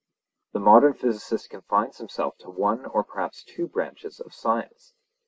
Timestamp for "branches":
3.67-4.19